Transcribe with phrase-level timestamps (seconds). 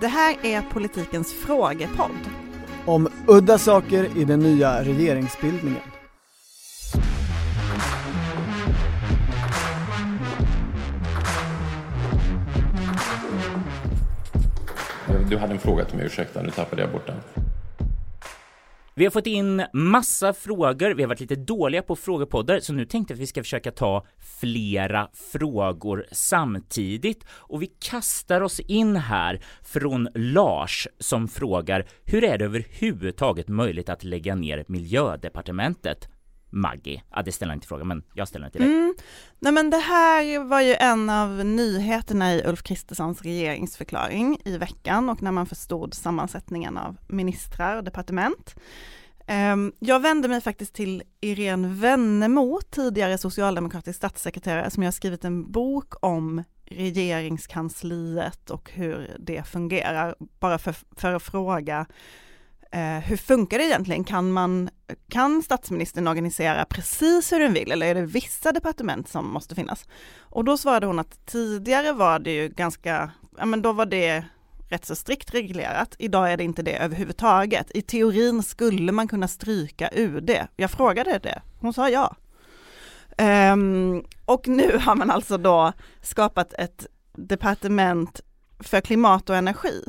[0.00, 2.10] Det här är politikens frågepodd.
[2.86, 5.82] Om udda saker i den nya regeringsbildningen.
[15.30, 17.47] Du hade en fråga till mig, ursäkta, nu tappade jag bort den.
[18.98, 22.84] Vi har fått in massa frågor, vi har varit lite dåliga på frågepoddar, så nu
[22.84, 24.06] tänkte jag att vi ska försöka ta
[24.40, 27.24] flera frågor samtidigt.
[27.30, 33.88] Och vi kastar oss in här från Lars som frågar hur är det överhuvudtaget möjligt
[33.88, 36.08] att lägga ner miljödepartementet?
[36.50, 38.70] Maggie, ja det ställer jag inte frågan men jag ställer den till dig.
[38.70, 38.94] Mm.
[39.38, 45.08] Nej men det här var ju en av nyheterna i Ulf Kristerssons regeringsförklaring i veckan
[45.08, 48.54] och när man förstod sammansättningen av ministrar och departement.
[49.26, 55.52] Ehm, jag vände mig faktiskt till Irene Wennemo, tidigare socialdemokratisk statssekreterare, som jag skrivit en
[55.52, 61.86] bok om regeringskansliet och hur det fungerar, bara för, för att fråga
[62.70, 64.04] eh, hur funkar det egentligen?
[64.04, 64.70] Kan, man,
[65.10, 69.86] kan statsministern organisera precis hur den vill eller är det vissa departement som måste finnas?
[70.18, 74.24] Och då svarade hon att tidigare var det ju ganska, ja men då var det
[74.68, 75.94] rätt så strikt reglerat.
[75.98, 77.70] Idag är det inte det överhuvudtaget.
[77.74, 80.30] I teorin skulle man kunna stryka UD.
[80.56, 82.16] Jag frågade det, hon sa ja.
[83.52, 88.20] Um, och nu har man alltså då skapat ett departement
[88.60, 89.84] för klimat och energi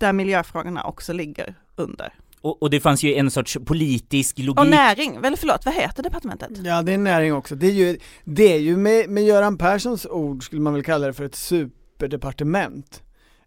[0.00, 2.12] där miljöfrågorna också ligger under.
[2.40, 4.60] Och, och, det fanns ju en sorts politisk logik.
[4.60, 6.50] Och näring, väl förlåt, vad heter departementet?
[6.64, 10.06] Ja det är näring också, det är ju, det är ju med, med Göran Perssons
[10.06, 13.02] ord skulle man väl kalla det för ett superdepartement.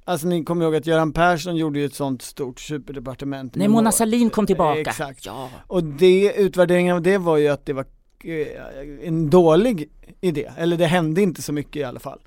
[0.08, 3.56] Alltså ni kommer ihåg att Göran Persson gjorde ju ett sånt stort superdepartement.
[3.56, 4.80] Nej, Mona Sahlin kom tillbaka.
[4.80, 5.26] Exakt.
[5.26, 5.50] Ja.
[5.68, 7.86] Och det, utvärderingen av det var ju att det var
[8.24, 9.90] eh, en dålig
[10.22, 12.20] idé, eller det hände inte så mycket i alla fall.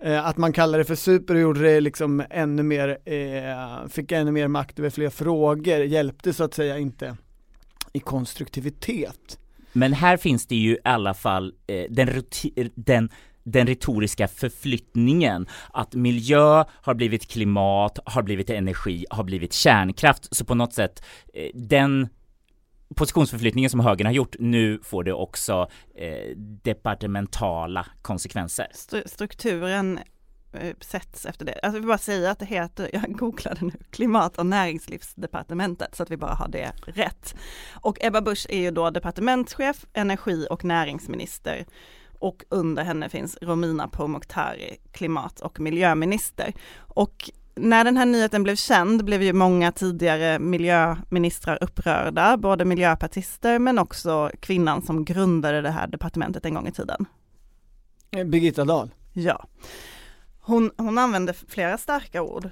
[0.00, 4.12] Eh, att man kallade det för super och gjorde det liksom ännu mer, eh, fick
[4.12, 7.16] ännu mer makt över fler frågor, hjälpte så att säga inte
[7.92, 9.38] i konstruktivitet.
[9.72, 12.22] Men här finns det ju i alla fall eh, den,
[12.74, 13.10] den
[13.48, 20.36] den retoriska förflyttningen att miljö har blivit klimat, har blivit energi, har blivit kärnkraft.
[20.36, 21.04] Så på något sätt,
[21.34, 22.08] eh, den
[22.94, 28.66] positionsförflyttningen som högern har gjort, nu får det också eh, departementala konsekvenser.
[29.06, 29.98] Strukturen
[30.52, 31.52] eh, sätts efter det.
[31.52, 36.02] Alltså jag vill bara säga att det heter, jag googlade nu, Klimat och näringslivsdepartementet så
[36.02, 37.34] att vi bara har det rätt.
[37.74, 41.66] Och Ebba Busch är ju då departementschef, energi och näringsminister
[42.18, 46.54] och under henne finns Romina Pourmokhtari, klimat och miljöminister.
[46.76, 53.58] Och när den här nyheten blev känd blev ju många tidigare miljöministrar upprörda, både miljöpartister
[53.58, 57.06] men också kvinnan som grundade det här departementet en gång i tiden.
[58.10, 58.90] Birgitta Dahl.
[59.12, 59.46] Ja.
[60.40, 62.50] Hon, hon använde flera starka ord.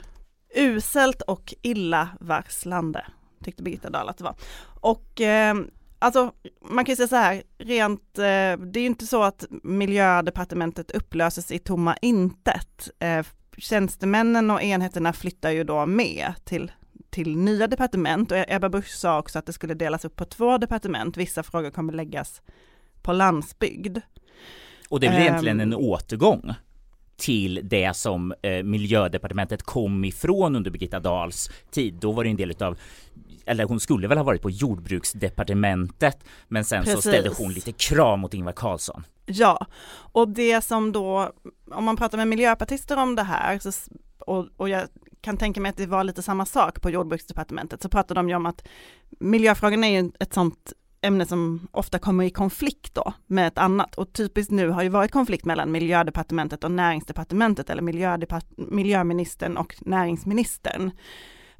[0.56, 3.06] Uselt och illavarslande,
[3.44, 4.34] tyckte Birgitta Dahl att det var.
[4.80, 5.54] Och eh,
[5.98, 6.32] Alltså
[6.70, 10.90] man kan ju säga så här, rent, eh, det är ju inte så att miljödepartementet
[10.90, 12.90] upplöses i tomma intet.
[12.98, 13.26] Eh,
[13.58, 16.72] tjänstemännen och enheterna flyttar ju då med till,
[17.10, 20.58] till nya departement och Ebba Busch sa också att det skulle delas upp på två
[20.58, 21.16] departement.
[21.16, 22.42] Vissa frågor kommer läggas
[23.02, 23.98] på landsbygd.
[24.88, 25.78] Och det blir egentligen en ehm.
[25.78, 26.54] återgång
[27.16, 31.94] till det som eh, miljödepartementet kom ifrån under Birgitta Dahls tid.
[31.94, 32.78] Då var det en del av
[33.46, 37.02] eller hon skulle väl ha varit på jordbruksdepartementet men sen Precis.
[37.02, 39.06] så ställde hon lite krav mot Ingvar Carlsson.
[39.26, 39.66] Ja,
[40.12, 41.32] och det som då,
[41.70, 43.70] om man pratar med miljöpartister om det här så,
[44.18, 44.88] och, och jag
[45.20, 48.34] kan tänka mig att det var lite samma sak på jordbruksdepartementet så pratade de ju
[48.34, 48.68] om att
[49.10, 50.72] miljöfrågan är ju ett sånt
[51.04, 54.88] ämne som ofta kommer i konflikt då med ett annat och typiskt nu har ju
[54.88, 57.82] varit konflikt mellan miljödepartementet och näringsdepartementet eller
[58.70, 60.90] miljöministern och näringsministern.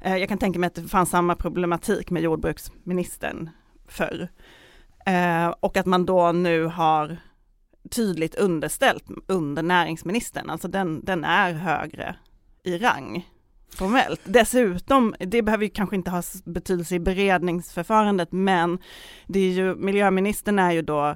[0.05, 3.49] Eh, jag kan tänka mig att det fanns samma problematik med jordbruksministern
[3.87, 4.27] förr.
[5.05, 7.17] Eh, och att man då nu har
[7.89, 12.15] tydligt underställt under näringsministern, alltså den, den är högre
[12.63, 13.29] i rang
[13.69, 14.21] formellt.
[14.23, 18.79] Dessutom, det behöver ju kanske inte ha betydelse i beredningsförfarandet, men
[19.27, 21.15] det är ju, miljöministern är ju då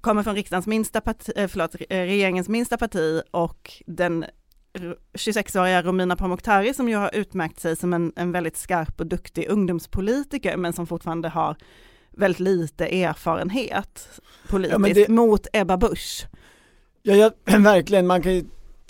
[0.00, 4.24] kommer från riksdagens minsta parti, eh, förlåt, regeringens minsta parti och den
[5.18, 9.46] 26-åriga Romina Pourmokhtari som ju har utmärkt sig som en, en väldigt skarp och duktig
[9.48, 11.56] ungdomspolitiker men som fortfarande har
[12.10, 15.08] väldigt lite erfarenhet politiskt ja, det...
[15.08, 16.26] mot Ebba Busch.
[17.02, 18.44] Ja, ja, verkligen, man kan ju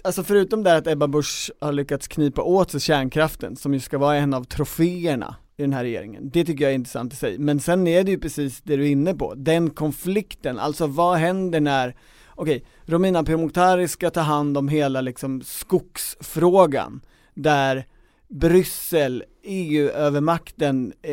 [0.04, 3.98] Alltså förutom det att Ebba Busch har lyckats knipa åt sig kärnkraften, som ju ska
[3.98, 7.38] vara en av troféerna i den här regeringen, det tycker jag är intressant i sig.
[7.38, 11.18] Men sen är det ju precis det du är inne på, den konflikten, alltså vad
[11.18, 11.96] händer när
[12.34, 17.00] okej, Romina Pourmokhtari ska ta hand om hela liksom skogsfrågan.
[17.34, 17.86] där
[18.28, 21.12] Bryssel, EU-övermakten eh,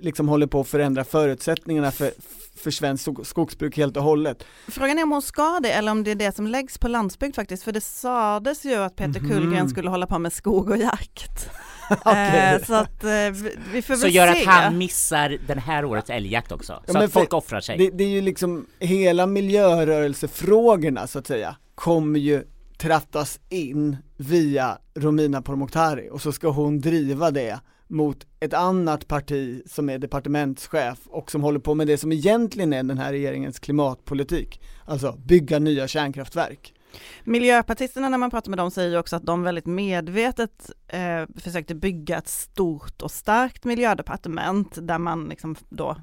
[0.00, 2.10] liksom håller på att förändra förutsättningarna för,
[2.56, 4.44] för svenskt skogsbruk helt och hållet.
[4.68, 7.34] Frågan är om hon ska det eller om det är det som läggs på landsbygd
[7.34, 9.30] faktiskt, för det sades ju att Peter mm.
[9.30, 11.50] Kullgren skulle hålla på med skog och jakt.
[12.00, 12.54] okay.
[12.54, 13.10] Eh, så att eh,
[13.72, 14.40] vi får väl Så gör se.
[14.40, 17.78] att han missar den här årets älgjakt också, så ja, att folk offrar sig.
[17.78, 22.44] Det, det är ju liksom hela miljörörelsefrågorna så att säga, kommer ju
[22.78, 29.62] trattas in via Romina Pourmokhtari och så ska hon driva det mot ett annat parti
[29.66, 33.58] som är departementschef och som håller på med det som egentligen är den här regeringens
[33.58, 36.74] klimatpolitik, alltså bygga nya kärnkraftverk.
[37.24, 42.18] Miljöpartisterna när man pratar med dem säger också att de väldigt medvetet eh, försökte bygga
[42.18, 45.96] ett stort och starkt miljödepartement där man liksom då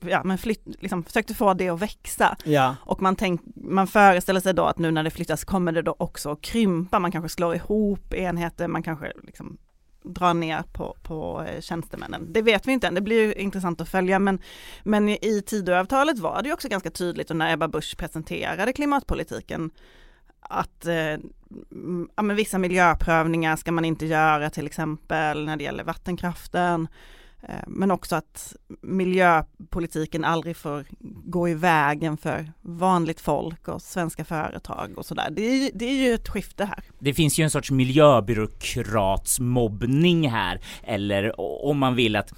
[0.00, 2.36] ja, men flytt, liksom, försökte få det att växa.
[2.44, 2.76] Ja.
[2.80, 5.96] Och man, tänk, man föreställer sig då att nu när det flyttas kommer det då
[5.98, 9.58] också att krympa, man kanske slår ihop enheter, man kanske liksom
[10.04, 12.32] drar ner på, på eh, tjänstemännen.
[12.32, 14.38] Det vet vi inte än, det blir ju intressant att följa men,
[14.82, 19.70] men i Tidöavtalet var det ju också ganska tydligt och när Ebba Busch presenterade klimatpolitiken
[20.40, 21.18] att eh,
[22.16, 26.88] ja, men vissa miljöprövningar ska man inte göra till exempel när det gäller vattenkraften.
[27.48, 30.84] Eh, men också att miljöpolitiken aldrig får
[31.24, 35.28] gå i vägen för vanligt folk och svenska företag och sådär.
[35.30, 36.84] Det, är, det är ju ett skifte här.
[36.98, 42.32] Det finns ju en sorts miljöbyråkratsmobbning här, eller om man vill att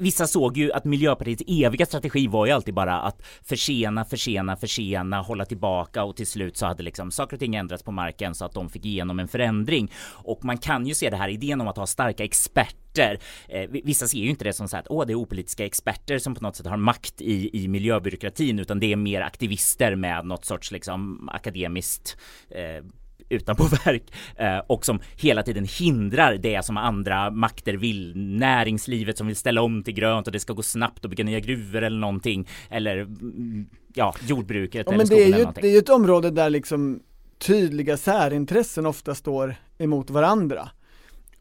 [0.00, 5.20] vissa såg ju att Miljöpartiets eviga strategi var ju alltid bara att försena, försena, försena,
[5.20, 8.44] hålla tillbaka och till slut så hade liksom saker och ting ändrats på marken så
[8.44, 9.92] att de fick igenom en förändring.
[10.06, 13.18] Och man kan ju se det här idén om att ha starka experter.
[13.48, 16.34] Eh, vissa ser ju inte det som så att åh, det är opolitiska experter som
[16.34, 20.44] på något sätt har makt i, i miljöbyråkratin, utan det är mer aktivister med något
[20.44, 22.16] sorts liksom akademiskt
[22.50, 22.84] eh,
[23.30, 28.12] utanpå verk eh, och som hela tiden hindrar det som andra makter vill.
[28.16, 31.40] Näringslivet som vill ställa om till grönt och det ska gå snabbt och bygga nya
[31.40, 35.72] gruvor eller någonting eller mm, ja, jordbruket ja, eller men det är, ju, det är
[35.72, 37.02] ju ett område där liksom
[37.38, 40.68] tydliga särintressen ofta står emot varandra.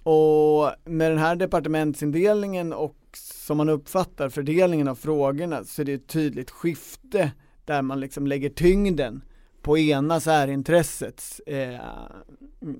[0.04, 5.94] Och med den här departementsindelningen och som man uppfattar fördelningen av frågorna så är det
[5.94, 7.32] ett tydligt skifte
[7.66, 9.22] där man liksom lägger tyngden
[9.62, 11.80] på ena särintressets eh,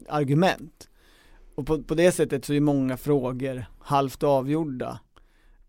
[0.10, 0.90] argument.
[1.56, 5.00] Och på, på det sättet så är många frågor halvt avgjorda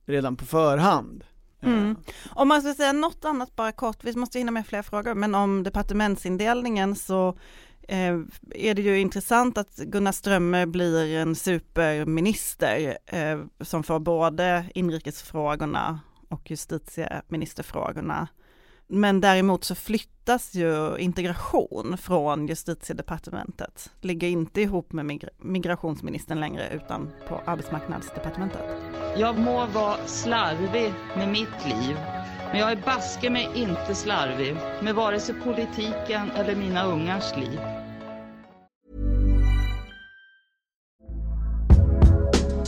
[0.06, 1.24] redan på förhand.
[1.60, 1.72] Eh.
[1.72, 1.96] Mm.
[2.30, 5.34] Om man ska säga något annat bara kort, vi måste hinna med fler frågor, men
[5.34, 7.28] om departementsindelningen så
[7.88, 8.18] eh,
[8.54, 16.00] är det ju intressant att Gunnar Strömmer blir en superminister eh, som får både inrikesfrågorna
[16.28, 18.28] och justitieministerfrågorna
[18.90, 26.69] men däremot så flyttas ju integration från justitiedepartementet, ligger inte ihop med mig migrationsministern längre
[26.72, 28.64] utan på arbetsmarknadsdepartementet.
[29.16, 31.96] Jag må vara slarvig med mitt liv,
[32.50, 37.80] men jag är baske mig inte slarvig med vare sig politiken eller mina ungars liv.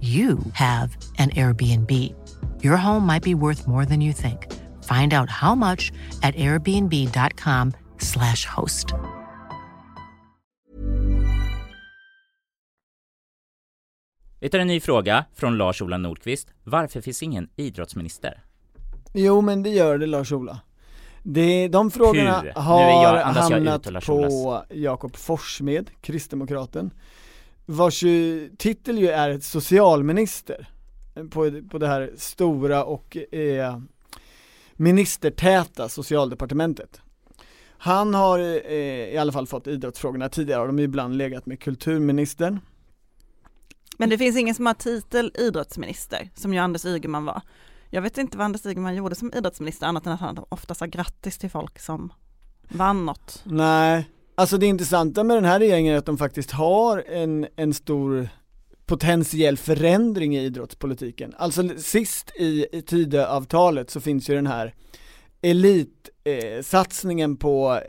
[0.00, 1.90] you have an Airbnb.
[2.62, 4.46] Your home might be worth more than you think.
[4.84, 8.94] Find out how much at airbnb.com slash host.
[14.40, 16.48] Vi tar en ny fråga från Lars-Ola Nordqvist.
[16.64, 18.42] Varför finns ingen idrottsminister?
[19.12, 20.60] Jo, men det gör det Lars-Ola.
[21.22, 22.52] Det, de frågorna Hur?
[22.52, 26.90] har hamnat på Jakob Forssmed, Kristdemokraten
[27.70, 28.04] vars
[28.58, 30.68] titel ju är socialminister
[31.30, 33.78] på, på det här stora och eh,
[34.72, 37.00] ministertäta socialdepartementet.
[37.78, 42.60] Han har eh, i alla fall fått idrottsfrågorna tidigare, de har ibland legat med kulturministern.
[43.98, 47.42] Men det finns ingen som har titel idrottsminister, som ju Anders Ygeman var.
[47.90, 50.86] Jag vet inte vad Anders Ygeman gjorde som idrottsminister, annat än att han ofta sa
[50.86, 52.12] grattis till folk som
[52.68, 53.42] vann något.
[53.44, 54.08] Nej,
[54.38, 58.28] Alltså det intressanta med den här regeringen är att de faktiskt har en, en stor
[58.86, 61.34] potentiell förändring i idrottspolitiken.
[61.38, 64.74] Alltså sist i, i Tidöavtalet så finns ju den här
[65.42, 67.80] elitsatsningen eh, på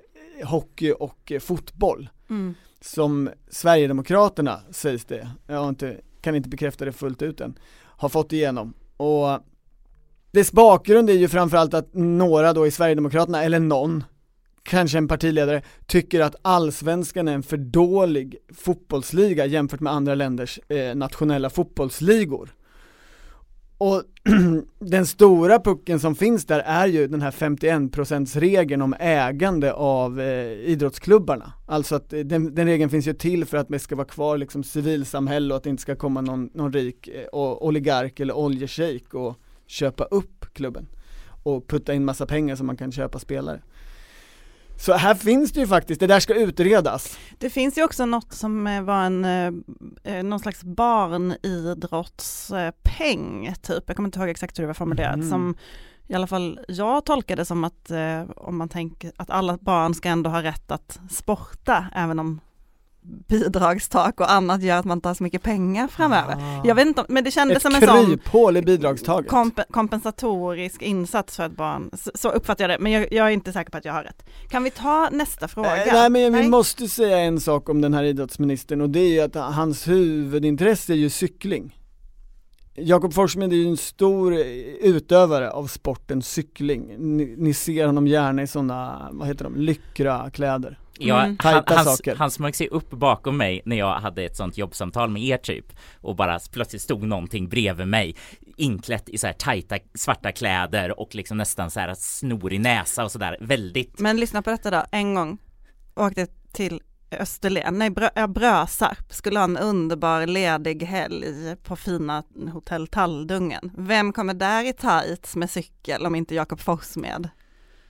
[0.43, 2.09] hockey och eh, fotboll.
[2.29, 2.55] Mm.
[2.81, 8.33] som Sverigedemokraterna sägs det, jag inte, kan inte bekräfta det fullt ut än, har fått
[8.33, 8.73] igenom.
[8.97, 9.39] Och
[10.31, 14.03] dess bakgrund är ju framförallt att några då i Sverigedemokraterna, eller någon,
[14.69, 20.59] kanske en partiledare, tycker att allsvenskan är en för dålig fotbollsliga jämfört med andra länders
[20.69, 22.49] eh, nationella fotbollsligor.
[23.77, 24.03] Och
[24.79, 30.21] den stora pucken som finns där är ju den här 51% regeln om ägande av
[30.21, 31.53] eh, idrottsklubbarna.
[31.67, 34.37] Alltså att eh, den, den, regeln finns ju till för att det ska vara kvar
[34.37, 39.13] liksom civilsamhälle och att det inte ska komma någon, någon rik eh, oligark eller oljeshejk
[39.13, 39.35] och
[39.67, 40.87] köpa upp klubben
[41.43, 43.61] och putta in massa pengar så man kan köpa spelare.
[44.79, 47.17] Så här finns det ju faktiskt, det där ska utredas.
[47.37, 49.51] Det finns ju också något som eh, var en, eh,
[50.03, 55.29] eh, någon slags barnidrottspeng typ, jag kommer inte ihåg exakt hur det var formulerat, mm.
[55.29, 55.55] som
[56.07, 57.91] i alla fall jag tolkade som att
[58.35, 62.39] om man tänker att alla barn ska ändå ha rätt att sporta, även om
[63.01, 66.33] bidragstak och annat gör att man tar så mycket pengar framöver.
[66.33, 66.61] Ah.
[66.65, 69.29] Jag vet inte, men det kändes ett som en sån kryphål i bidragstaget.
[69.29, 71.89] Komp kompensatorisk insats för ett barn.
[71.93, 74.03] Så, så uppfattar jag det, men jag, jag, är inte säker på att jag har
[74.03, 74.25] rätt.
[74.49, 75.85] Kan vi ta nästa fråga?
[75.85, 79.09] Äh, nej men vi måste säga en sak om den här idrottsministern och det är
[79.09, 81.75] ju att hans huvudintresse är ju cykling.
[82.75, 84.35] Jakob Forssmed är ju en stor
[84.81, 86.95] utövare av sporten cykling.
[86.97, 90.79] Ni, ni ser honom gärna i sådana, vad heter de, lyckra kläder.
[91.01, 91.37] Ja, mm.
[91.39, 95.23] han, han, han smög sig upp bakom mig när jag hade ett sånt jobbsamtal med
[95.23, 95.65] er typ
[96.01, 98.15] och bara plötsligt stod någonting bredvid mig
[98.57, 103.11] inklätt i så här tajta svarta kläder och liksom nästan så här snorig näsa och
[103.11, 103.99] sådär väldigt.
[103.99, 105.37] Men lyssna på detta då, en gång
[105.95, 112.87] åkte till Österlen, nej Brö Brösarp, skulle ha en underbar ledig helg på fina hotell
[112.87, 113.71] Talldungen.
[113.77, 117.29] Vem kommer där i tights med cykel om inte Jakob Forssmed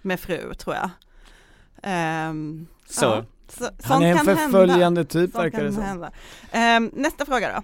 [0.01, 0.89] med fru tror jag.
[1.83, 3.05] Um, så.
[3.05, 6.09] Ja, så Han är en förföljande typ verkar det som.
[6.83, 7.63] Um, nästa fråga då.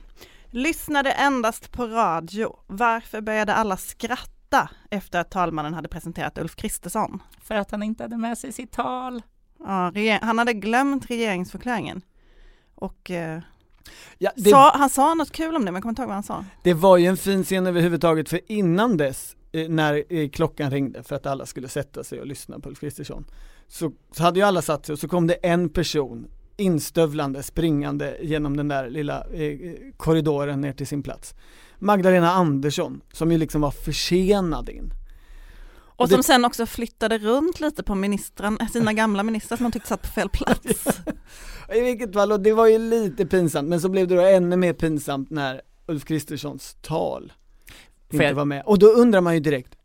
[0.50, 2.56] Lyssnade endast på radio.
[2.68, 7.24] Varför började alla skratta efter att talmannen hade presenterat Ulf Kristersson?
[7.44, 9.22] För att han inte hade med sig sitt tal.
[9.60, 9.92] Ja,
[10.22, 12.02] han hade glömt regeringsförklaringen.
[12.76, 13.42] Och eh,
[14.18, 16.16] ja, det, sa, han sa något kul om det, men jag kommer inte ihåg vad
[16.16, 16.46] han sa.
[16.64, 21.04] Det var ju en fin scen överhuvudtaget, för innan dess, eh, när eh, klockan ringde
[21.04, 23.26] för att alla skulle sätta sig och lyssna på Ulf Kristersson,
[23.68, 28.18] så, så hade ju alla satt sig och så kom det en person instövlande, springande
[28.22, 29.60] genom den där lilla eh,
[29.98, 31.36] korridoren ner till sin plats.
[31.80, 34.94] Magdalena Andersson, som ju liksom var försenad in.
[35.78, 36.24] Och, och som det...
[36.24, 40.08] sen också flyttade runt lite på ministran, sina gamla ministrar som man tyckte satt på
[40.08, 40.88] fel plats.
[41.76, 44.56] I vilket fall, och det var ju lite pinsamt, men så blev det då ännu
[44.56, 47.34] mer pinsamt när Ulf Kristerssons tal
[48.10, 48.34] inte jag...
[48.34, 48.64] var med.
[48.66, 49.76] Och då undrar man ju direkt,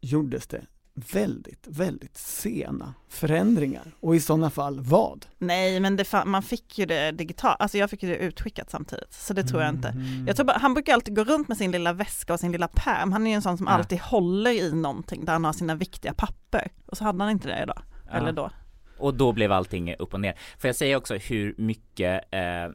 [0.00, 0.66] gjordes det
[1.12, 5.26] väldigt, väldigt sena förändringar och i sådana fall vad?
[5.38, 9.12] Nej men det, man fick ju det digitalt, alltså jag fick ju det utskickat samtidigt
[9.12, 9.94] så det tror jag inte.
[10.26, 12.68] Jag tror bara, han brukar alltid gå runt med sin lilla väska och sin lilla
[12.68, 13.72] pärm, han är ju en sån som ja.
[13.72, 17.48] alltid håller i någonting där han har sina viktiga papper och så hade han inte
[17.48, 18.12] det idag, ja.
[18.12, 18.50] eller då.
[18.98, 20.34] Och då blev allting upp och ner.
[20.58, 22.68] Får jag säga också hur mycket eh,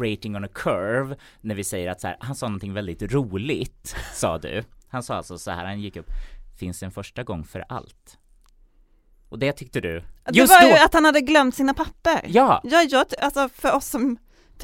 [0.00, 3.96] rating on a curve när vi säger att så här, han sa någonting väldigt roligt,
[4.14, 4.64] sa du.
[4.88, 6.10] Han sa alltså så här, han gick upp
[6.58, 8.18] finns en första gång för allt.
[9.28, 10.02] Och det tyckte du?
[10.24, 12.20] Det var ju att han hade glömt sina papper.
[12.26, 12.60] Ja!
[12.64, 14.18] Ja, jag, alltså för oss som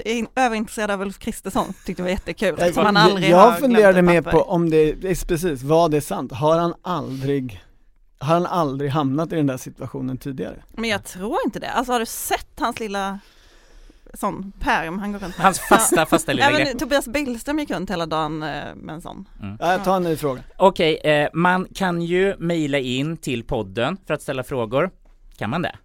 [0.05, 3.53] är överintresserade av Ulf Kristersson tyckte det var jättekul jag, som han aldrig Jag har
[3.53, 7.65] funderade med på om det är precis, vad det är sant, har han aldrig
[8.19, 10.63] har han aldrig hamnat i den där situationen tidigare?
[10.73, 13.19] Men jag tror inte det, alltså har du sett hans lilla
[14.15, 15.45] sån pärm han går runt med.
[15.45, 16.79] Hans fasta, fasta lilla Även grepp.
[16.79, 19.29] Tobias Billström gick runt hela dagen eh, med en sån.
[19.43, 19.57] Mm.
[19.61, 20.43] Ja, ta en ny fråga.
[20.57, 24.91] Okej, okay, eh, man kan ju mejla in till podden för att ställa frågor.
[25.37, 25.77] Kan man det?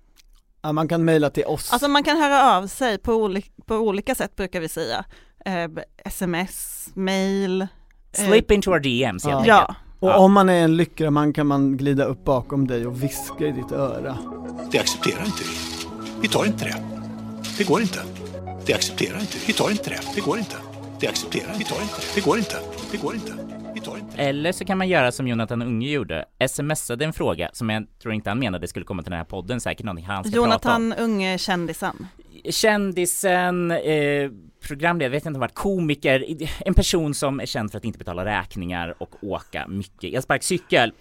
[0.62, 1.74] Ja, man kan mejla till oss.
[1.74, 5.06] Alltså man kan höra av sig på, oli på olika sätt brukar vi säga.
[5.46, 5.70] Eh,
[6.06, 7.62] sms, mail.
[7.62, 7.68] Eh,
[8.12, 9.60] Slip into our DMs helt ja.
[9.60, 9.78] enkelt.
[10.00, 10.18] Och ja.
[10.18, 13.72] om man är en lyckraman kan man glida upp bakom dig och viska i ditt
[13.72, 14.18] öra.
[14.72, 15.90] Det accepterar inte vi.
[16.22, 16.99] Vi tar inte det.
[17.58, 18.00] Det går inte.
[18.66, 19.38] Det accepterar inte.
[19.48, 20.00] Vi tar inte det.
[20.16, 20.56] Det går inte.
[21.00, 21.96] Det accepterar vi tar inte.
[22.16, 22.56] Det går inte.
[22.92, 23.34] Det går inte.
[23.74, 24.18] Vi tar inte.
[24.18, 28.14] Eller så kan man göra som Jonathan Unge gjorde, smsade en fråga som jag tror
[28.14, 31.04] inte han menade skulle komma till den här podden, säkert någonting han ska Jonathan prata
[31.04, 31.12] om.
[31.12, 32.08] Unge, kändisen.
[32.50, 34.32] Kändisen, eh,
[34.68, 36.26] programledare, vet inte om varit komiker,
[36.60, 40.94] en person som är känd för att inte betala räkningar och åka mycket elsparkcykel.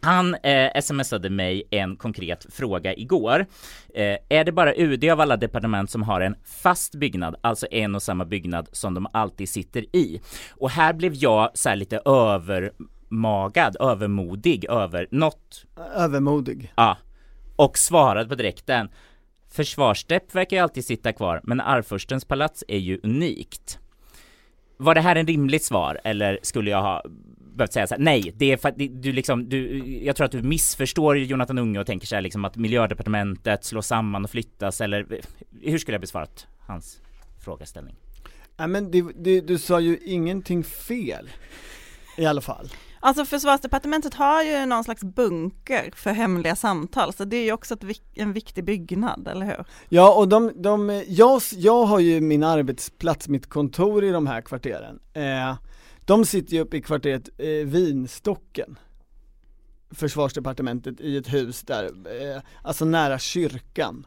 [0.00, 3.46] Han eh, smsade mig en konkret fråga igår.
[3.94, 7.94] Eh, är det bara UD av alla departement som har en fast byggnad, alltså en
[7.94, 10.20] och samma byggnad som de alltid sitter i?
[10.50, 15.64] Och här blev jag så lite övermagad, övermodig över något.
[15.94, 16.72] Övermodig.
[16.76, 16.96] Ja.
[17.56, 18.88] Och svarade på direkten.
[19.50, 23.78] Försvarsdepp verkar ju alltid sitta kvar, men Arvfurstens palats är ju unikt.
[24.76, 27.02] Var det här en rimligt svar, eller skulle jag ha
[27.58, 30.32] behövt säga så här, nej, det är för att du liksom, du, jag tror att
[30.32, 34.80] du missförstår Jonathan Unge och tänker så här liksom att miljödepartementet slås samman och flyttas,
[34.80, 35.20] eller
[35.62, 37.00] hur skulle jag besvarat hans
[37.44, 37.96] frågeställning?
[38.56, 41.30] Nej men det, det, du sa ju ingenting fel,
[42.16, 42.68] i alla fall.
[43.00, 47.74] Alltså försvarsdepartementet har ju någon slags bunker för hemliga samtal, så det är ju också
[47.74, 47.84] ett,
[48.14, 49.64] en viktig byggnad, eller hur?
[49.88, 54.40] Ja, och de, de, jag, jag har ju min arbetsplats, mitt kontor i de här
[54.40, 54.98] kvarteren.
[55.12, 55.54] Eh,
[56.08, 58.78] de sitter ju uppe i kvarteret eh, Vinstocken,
[59.90, 64.06] försvarsdepartementet, i ett hus där, eh, alltså nära kyrkan,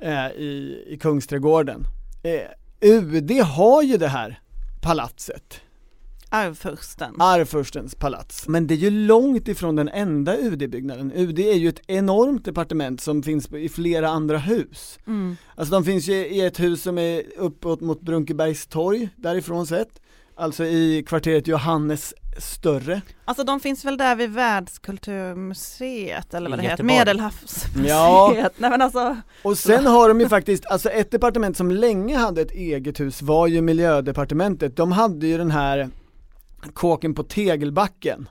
[0.00, 1.86] eh, i, i Kungsträdgården.
[2.22, 4.40] Eh, UD har ju det här
[4.82, 5.60] palatset.
[6.28, 7.20] Arvfursten.
[7.20, 8.48] Arvfurstens palats.
[8.48, 11.12] Men det är ju långt ifrån den enda UD-byggnaden.
[11.14, 14.98] UD är ju ett enormt departement som finns i flera andra hus.
[15.06, 15.36] Mm.
[15.54, 20.00] Alltså de finns ju i ett hus som är uppåt mot Brunkebergs torg, därifrån sett.
[20.36, 23.00] Alltså i kvarteret Johannes större.
[23.24, 26.98] Alltså de finns väl där vid Världskulturmuseet eller vad det heter, Göteborg.
[26.98, 27.88] Medelhavsmuseet.
[27.88, 28.34] Ja.
[28.56, 29.16] Nej men alltså.
[29.42, 33.22] Och sen har de ju faktiskt, alltså ett departement som länge hade ett eget hus
[33.22, 34.76] var ju miljödepartementet.
[34.76, 35.88] De hade ju den här
[36.72, 38.28] kåken på Tegelbacken.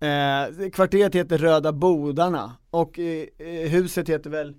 [0.00, 4.54] Eh, kvarteret heter Röda Bodarna och eh, eh, huset heter väl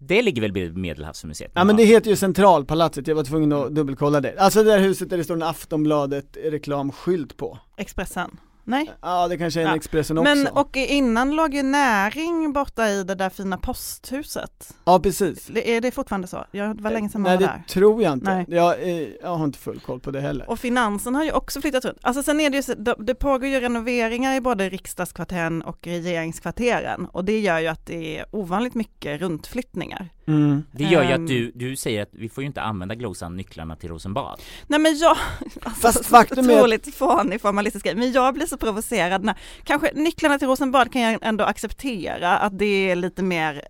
[0.00, 1.52] Det ligger väl vid Medelhavsmuseet?
[1.54, 4.38] Ja men det heter ju Centralpalatset, jag var tvungen att dubbelkolla det.
[4.38, 7.58] Alltså det där huset där det står en Aftonbladet reklamskylt på.
[7.76, 8.38] Expressen.
[8.68, 8.90] Nej?
[9.02, 9.76] Ja det kanske är en Ja.
[9.76, 10.34] Expressen också.
[10.34, 14.74] Men och innan låg ju näring borta i det där fina posthuset.
[14.84, 15.46] Ja precis.
[15.46, 16.44] Det- Är det fortfarande så?
[16.50, 17.64] Jag, det var länge sedan man Nej var det där.
[17.68, 18.34] tror jag inte.
[18.34, 18.44] Nej.
[18.48, 20.50] Jag, eh, jag har inte full koll på det heller.
[20.50, 21.98] Och finansen har ju också flyttat runt.
[22.02, 27.06] Alltså sen är det ju det- det pågår ju renoveringar i både riksdagskvarteren och regeringskvarteren
[27.06, 30.08] och det gör ju att det är ovanligt mycket runtflyttningar.
[30.28, 30.62] Mm.
[30.72, 31.22] Det gör ju Ehm.
[31.22, 34.40] att du, du säger att vi får ju inte använda glosan nycklarna till Rosenbad.
[34.66, 35.16] Nej men jag,
[35.62, 39.90] alltså, Fast faktum är otroligt fånig formalistisk grej, men jag blir så provocerad när, kanske
[39.94, 43.62] nycklarna till Rosenbad kan jag ändå acceptera att det är lite mer,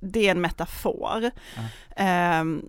[0.00, 1.30] det är en metafor.
[1.96, 2.62] Ehm,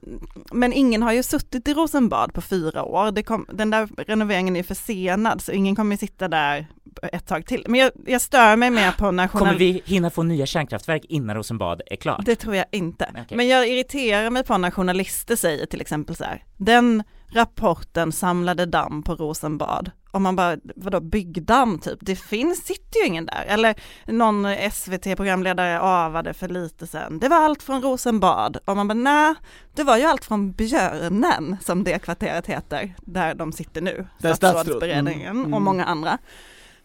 [0.51, 4.55] men ingen har ju suttit i Rosenbad på fyra år, det kom, den där renoveringen
[4.55, 6.67] är försenad så ingen kommer sitta där
[7.13, 7.63] ett tag till.
[7.67, 11.35] Men jag, jag stör mig mer på när Kommer vi hinna få nya kärnkraftverk innan
[11.35, 12.25] Rosenbad är klart?
[12.25, 13.09] det tror jag inte.
[13.09, 13.37] Okej.
[13.37, 18.65] Men jag irriterar mig på när journalister säger till exempel så här, den rapporten samlade
[18.65, 19.91] damm på Rosenbad.
[20.11, 21.99] Och man bara, vadå byggdamm typ?
[22.01, 23.45] Det finns, sitter ju ingen där.
[23.47, 23.75] Eller
[24.05, 28.57] någon SVT-programledare avade för lite sen, det var allt från Rosenbad.
[28.65, 29.35] Och man bara, nej,
[29.75, 34.07] det var ju allt från Björnen, som det kvarteret heter, där de sitter nu.
[34.19, 35.53] Statsrådsberedningen mm, mm.
[35.53, 36.17] och många andra.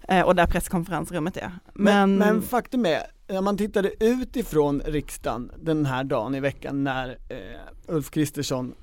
[0.08, 1.50] Eh, och där presskonferensrummet är.
[1.74, 6.40] Men, Men, men faktum är, när man tittade ut ifrån riksdagen den här dagen i
[6.40, 8.74] veckan när eh, Ulf Kristersson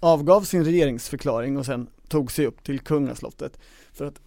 [0.00, 3.58] avgav sin regeringsförklaring och sen tog sig upp till kungaslottet
[3.92, 4.20] för att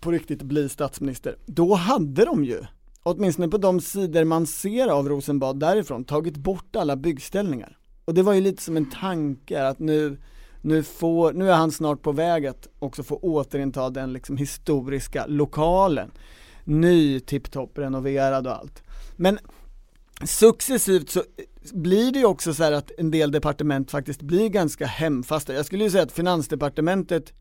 [0.00, 1.36] på riktigt bli statsminister.
[1.46, 2.64] Då hade de ju,
[3.02, 7.78] åtminstone på de sidor man ser av Rosenbad därifrån, tagit bort alla byggställningar.
[8.04, 10.18] Och det var ju lite som en tanke att nu,
[10.66, 15.26] nu, får, nu är han snart på väg att också få återinta den liksom historiska
[15.26, 16.10] lokalen.
[16.64, 18.82] Ny, tipptopp, renoverad och allt.
[19.16, 19.38] Men
[20.24, 21.22] successivt så
[21.72, 25.54] blir det ju också så här att en del departement faktiskt blir ganska hemfasta.
[25.54, 27.32] Jag skulle ju säga att finansdepartementet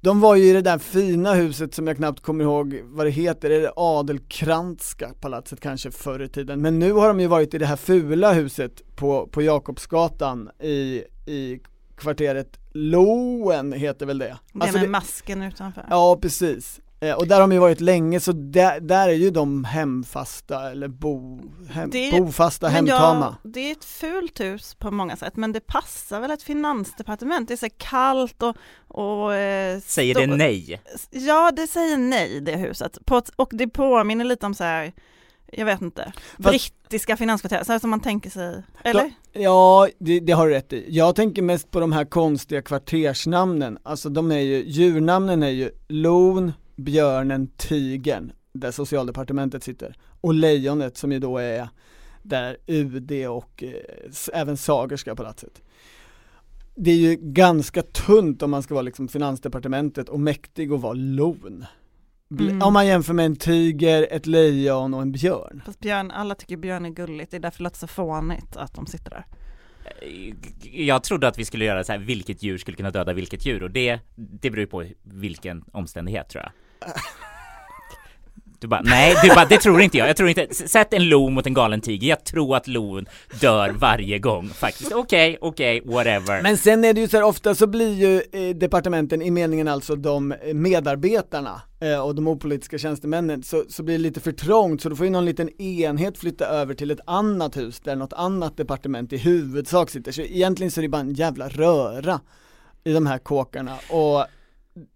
[0.00, 3.10] de var ju i det där fina huset som jag knappt kommer ihåg vad det
[3.10, 6.62] heter, är det Adelkrantska palatset kanske förr i tiden.
[6.62, 11.02] Men nu har de ju varit i det här fula huset på, på Jakobsgatan i,
[11.26, 11.60] i
[12.02, 14.38] kvarteret Loen heter väl det.
[14.52, 15.86] det Alltså med det- masken utanför.
[15.90, 19.30] Ja precis, Eh, och där har de ju varit länge så där, där är ju
[19.30, 23.36] de hemfasta eller bo, hem, Det- bofasta, hemtama.
[23.42, 27.48] Ja, det är ett fult hus på många sätt, men det passar väl ett finansdepartement.
[27.48, 28.56] Det är så kallt och...
[28.88, 30.80] och eh, Säger det nej?
[31.10, 32.98] Ja, det säger nej det huset.
[33.04, 34.92] På ett, och det påminner lite om så här,
[35.56, 39.12] jag vet inte, brittiska finanskvarter, så här som man tänker sig, eller?
[39.32, 40.84] Ja, det, det har du rätt i.
[40.88, 45.70] Jag tänker mest på de här konstiga kvartersnamnen, alltså de är ju, djurnamnen är ju
[45.88, 51.68] Lon, Björnen, Tigern, där socialdepartementet sitter, och Lejonet som ju då är
[52.22, 53.72] där UD och eh,
[54.32, 55.62] även Sagerska palatset.
[56.74, 60.92] Det är ju ganska tunt om man ska vara liksom finansdepartementet och mäktig och vara
[60.92, 61.64] Lon.
[62.40, 62.62] Mm.
[62.62, 65.62] Om man jämför med en tiger, ett lejon och en björn.
[65.66, 68.74] Fast björn, alla tycker björn är gulligt, det är därför det låter så fånigt att
[68.74, 69.24] de sitter där.
[70.62, 73.62] Jag trodde att vi skulle göra så här, vilket djur skulle kunna döda vilket djur
[73.62, 76.52] och det, det beror ju på vilken omständighet tror jag.
[78.62, 80.08] Du bara, nej, du bara, det tror inte jag.
[80.08, 82.08] Jag tror inte, sätt en lo mot en galen tiger.
[82.08, 83.06] Jag tror att lon
[83.40, 84.92] dör varje gång faktiskt.
[84.92, 86.42] Okej, okay, okej, okay, whatever.
[86.42, 89.68] Men sen är det ju så här, ofta så blir ju eh, departementen, i meningen
[89.68, 94.32] alltså de eh, medarbetarna eh, och de opolitiska tjänstemännen, så, så blir det lite för
[94.32, 97.96] trångt så då får ju någon liten enhet flytta över till ett annat hus där
[97.96, 100.12] något annat departement i huvudsak sitter.
[100.12, 102.20] Så egentligen så är det bara en jävla röra
[102.84, 104.26] i de här kåkarna och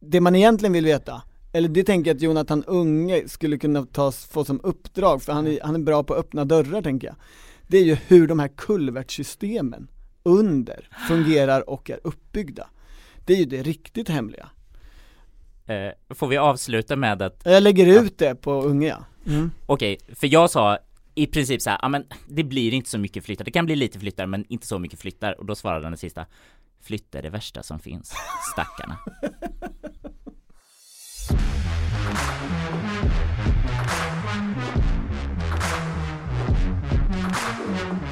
[0.00, 1.22] det man egentligen vill veta,
[1.56, 5.46] eller det tänker jag att Jonathan Unge skulle kunna ta, få som uppdrag, för han
[5.46, 7.16] är, han är bra på att öppna dörrar tänker jag.
[7.66, 9.88] Det är ju hur de här kulvertsystemen
[10.22, 12.68] under fungerar och är uppbyggda.
[13.24, 14.50] Det är ju det riktigt hemliga.
[15.66, 19.04] Eh, får vi avsluta med att Jag lägger ut det på Unge ja.
[19.26, 19.50] Mm.
[19.66, 20.78] Okej, okay, för jag sa
[21.14, 23.76] i princip så här, ja men det blir inte så mycket flyttar, det kan bli
[23.76, 26.26] lite flyttar men inte så mycket flyttar och då svarade det sista
[26.80, 28.14] Flytt är det värsta som finns,
[28.52, 28.98] stackarna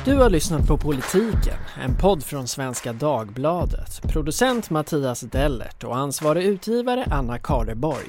[0.04, 4.02] Du har lyssnat på Politiken, en podd från Svenska Dagbladet.
[4.02, 8.08] Producent Mattias Dellert och ansvarig utgivare Anna Kareborg.